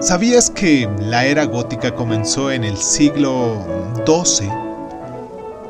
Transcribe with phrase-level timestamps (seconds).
[0.00, 3.66] ¿Sabías que la era gótica comenzó en el siglo
[4.06, 4.46] XII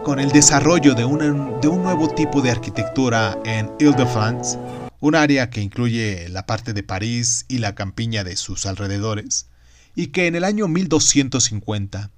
[0.03, 4.59] con el desarrollo de, de un nuevo tipo de arquitectura en Ile-de-France,
[4.99, 9.47] un área que incluye la parte de París y la campiña de sus alrededores,
[9.95, 12.11] y que en el año 1250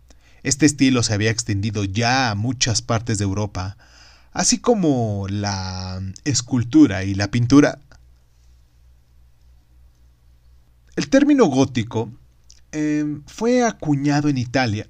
[0.43, 3.77] este estilo se había extendido ya a muchas partes de Europa,
[4.33, 7.81] así como la escultura y la pintura?
[10.99, 12.11] El término gótico
[12.73, 14.89] em, fue acuñado en Italia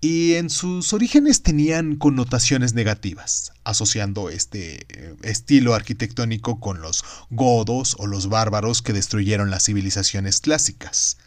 [0.00, 7.94] y en sus orígenes tenían connotaciones negativas, asociando este eh, estilo arquitectónico con los godos
[7.98, 11.18] o los bárbaros que destruyeron las civilizaciones clásicas.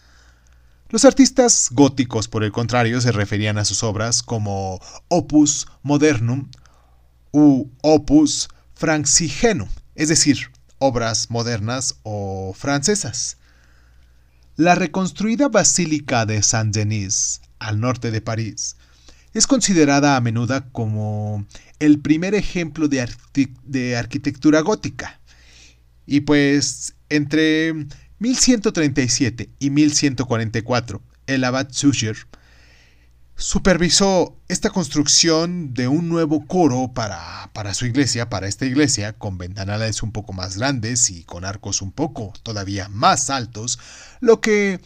[0.90, 6.50] Los artistas góticos, por el contrario, se referían a sus obras como opus modernum
[7.32, 10.50] u opus francigenum, es decir,
[10.80, 13.38] obras modernas o francesas.
[14.58, 18.78] La reconstruida Basílica de Saint-Denis, al norte de París,
[19.34, 21.46] es considerada a menudo como
[21.80, 23.06] el primer ejemplo de,
[23.64, 25.20] de arquitectura gótica.
[26.06, 27.74] Y pues entre
[28.20, 32.16] 1137 y 1144, el abad Suger
[33.38, 39.38] supervisó esta construcción de un nuevo coro para, para, su iglesia, para esta iglesia, con
[39.38, 43.80] ventanales un poco más grandes y con arcos un poco todavía más altos,
[44.22, 44.80] lo que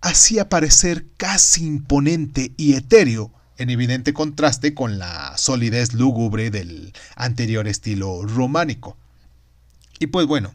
[0.00, 7.68] hacía parecer casi imponente y etéreo, en evidente contraste con la solidez lúgubre del anterior
[7.68, 8.96] estilo románico.
[9.98, 10.54] Y pues bueno,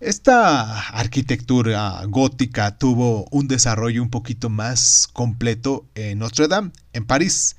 [0.00, 7.56] esta arquitectura gótica tuvo un desarrollo un poquito más completo en Notre Dame, en París.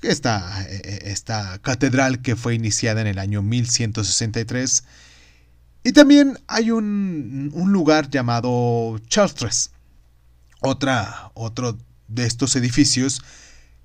[0.00, 4.84] Esta, esta catedral que fue iniciada en el año 1163.
[5.82, 9.70] Y también hay un, lugar llamado Chartres,
[10.60, 13.22] otra, otro de estos edificios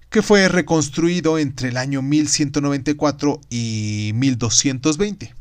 [0.09, 5.38] que fue reconstruido entre el año 1194 y 1220.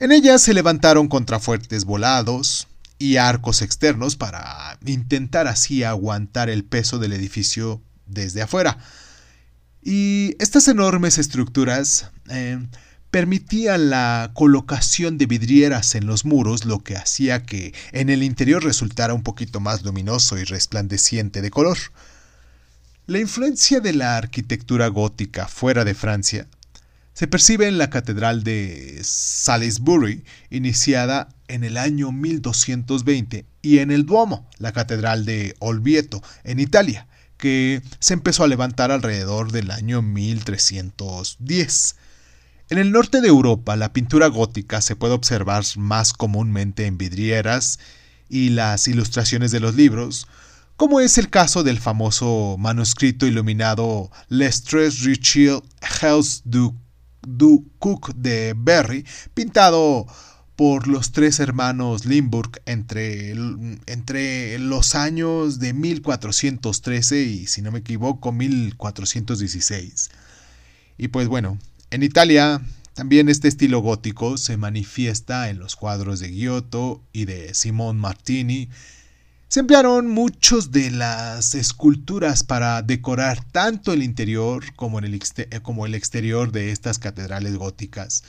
[0.00, 2.66] En ella se levantaron contrafuertes volados
[2.98, 8.78] y arcos externos para intentar así aguantar el peso del edificio desde afuera.
[9.82, 12.58] Y estas enormes estructuras eh,
[13.10, 18.64] permitían la colocación de vidrieras en los muros, lo que hacía que en el interior
[18.64, 21.78] resultara un poquito más luminoso y resplandeciente de color.
[23.06, 26.48] La influencia de la arquitectura gótica fuera de Francia
[27.14, 34.04] se percibe en la Catedral de Salisbury, iniciada en el año 1220, y en el
[34.04, 40.02] Duomo, la Catedral de Olvieto, en Italia, que se empezó a levantar alrededor del año
[40.02, 41.96] 1310.
[42.70, 47.78] En el norte de Europa, la pintura gótica se puede observar más comúnmente en vidrieras
[48.28, 50.26] y las ilustraciones de los libros,
[50.76, 56.74] como es el caso del famoso manuscrito iluminado Les Tres Richel House du
[57.26, 59.04] du Cook de Berry,
[59.34, 60.06] pintado
[60.56, 63.34] por los tres hermanos Limburg entre,
[63.86, 70.10] entre los años de 1413 y, si no me equivoco, 1416.
[70.96, 71.58] Y pues bueno,
[71.90, 72.62] en Italia
[72.94, 78.68] también este estilo gótico se manifiesta en los cuadros de Giotto y de Simone Martini,
[79.54, 85.22] se emplearon muchos de las esculturas para decorar tanto el interior como, el,
[85.62, 88.24] como el exterior de estas catedrales góticas,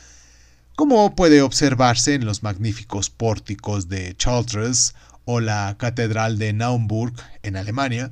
[0.76, 4.94] como puede observarse en los magníficos pórticos de Chartres
[5.24, 8.12] o la Catedral de Naumburg en Alemania.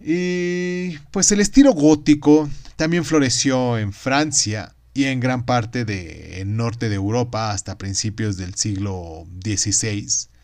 [0.00, 6.88] Y pues el estilo gótico también floreció en Francia y en gran parte del norte
[6.88, 10.34] de Europa hasta principios del siglo XVI.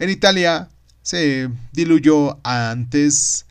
[0.00, 0.70] En Italia
[1.02, 3.44] se diluyó antes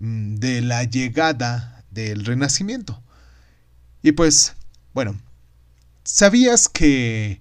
[0.00, 3.00] mm, de la llegada del Renacimiento.
[4.02, 4.54] Y pues,
[4.92, 5.16] bueno,
[6.02, 7.40] ¿sabías que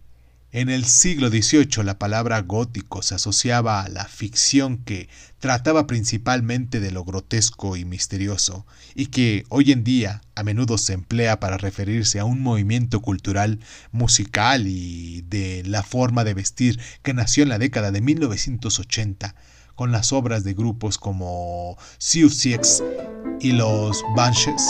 [0.51, 5.09] en el siglo XVIII la palabra gótico se asociaba a la ficción que
[5.39, 8.65] trataba principalmente de lo grotesco y misterioso,
[8.95, 13.59] y que hoy en día a menudo se emplea para referirse a un movimiento cultural,
[13.91, 19.35] musical y de la forma de vestir que nació en la década de 1980
[19.75, 22.59] con las obras de grupos como Siouxsie
[23.41, 24.63] y los Banshees.